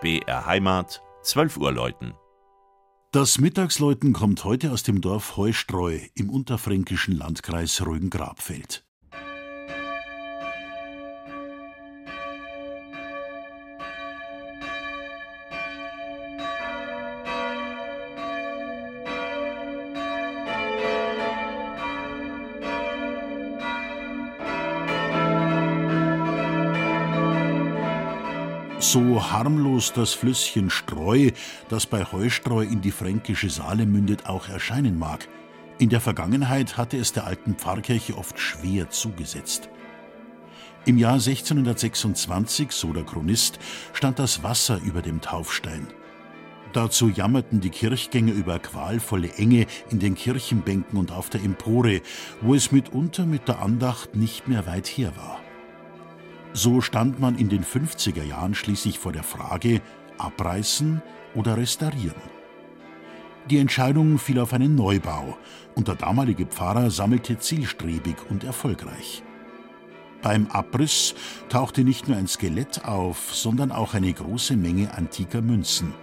[0.00, 2.14] BR Heimat, 12 Uhr läuten.
[3.12, 8.86] Das Mittagsläuten kommt heute aus dem Dorf Heustreu im unterfränkischen Landkreis Rhön-Grabfeld.
[28.80, 31.32] So harmlos das Flüsschen Streu,
[31.68, 35.28] das bei Heustreu in die fränkische Saale mündet, auch erscheinen mag,
[35.78, 39.68] in der Vergangenheit hatte es der alten Pfarrkirche oft schwer zugesetzt.
[40.86, 43.58] Im Jahr 1626, so der Chronist,
[43.92, 45.86] stand das Wasser über dem Taufstein.
[46.72, 52.00] Dazu jammerten die Kirchgänger über qualvolle Enge in den Kirchenbänken und auf der Empore,
[52.40, 55.38] wo es mitunter mit der Andacht nicht mehr weit her war.
[56.52, 59.80] So stand man in den 50er Jahren schließlich vor der Frage,
[60.18, 61.00] abreißen
[61.34, 62.20] oder restaurieren.
[63.48, 65.38] Die Entscheidung fiel auf einen Neubau
[65.74, 69.22] und der damalige Pfarrer sammelte zielstrebig und erfolgreich.
[70.22, 71.14] Beim Abriss
[71.48, 75.94] tauchte nicht nur ein Skelett auf, sondern auch eine große Menge antiker Münzen.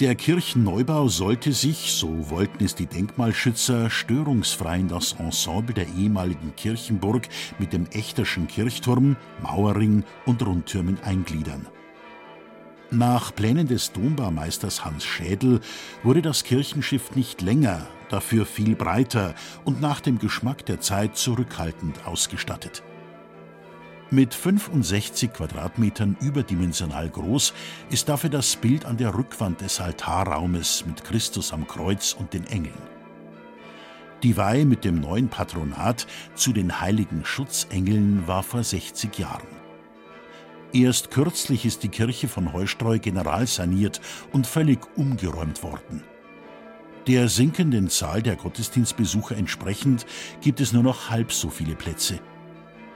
[0.00, 6.54] Der Kirchenneubau sollte sich, so wollten es die Denkmalschützer, störungsfrei in das Ensemble der ehemaligen
[6.54, 7.26] Kirchenburg
[7.58, 11.66] mit dem Echterschen Kirchturm, Mauerring und Rundtürmen eingliedern.
[12.90, 15.60] Nach Plänen des Dombaumeisters Hans Schädel
[16.02, 22.06] wurde das Kirchenschiff nicht länger, dafür viel breiter und nach dem Geschmack der Zeit zurückhaltend
[22.06, 22.82] ausgestattet.
[24.10, 27.52] Mit 65 Quadratmetern überdimensional groß
[27.90, 32.46] ist dafür das Bild an der Rückwand des Altarraumes mit Christus am Kreuz und den
[32.46, 32.78] Engeln.
[34.22, 39.48] Die Weihe mit dem neuen Patronat zu den heiligen Schutzengeln war vor 60 Jahren.
[40.72, 44.00] Erst kürzlich ist die Kirche von Heustreu generalsaniert
[44.32, 46.04] und völlig umgeräumt worden.
[47.08, 50.06] Der sinkenden Zahl der Gottesdienstbesucher entsprechend
[50.40, 52.20] gibt es nur noch halb so viele Plätze.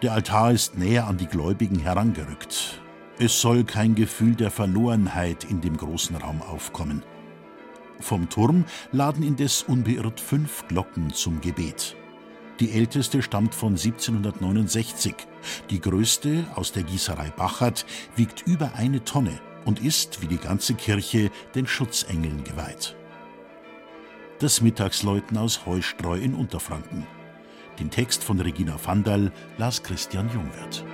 [0.00, 2.80] Der Altar ist näher an die Gläubigen herangerückt.
[3.18, 7.02] Es soll kein Gefühl der Verlorenheit in dem großen Raum aufkommen.
[7.98, 11.96] Vom Turm laden indes unbeirrt fünf Glocken zum Gebet.
[12.60, 15.16] Die älteste stammt von 1769.
[15.70, 17.84] Die größte, aus der Gießerei Bachert,
[18.14, 22.94] wiegt über eine Tonne und ist, wie die ganze Kirche, den Schutzengeln geweiht.
[24.38, 27.04] Das Mittagsläuten aus Heustreu in Unterfranken.
[27.78, 30.84] Den Text von Regina Vandal las Christian Jungwirth.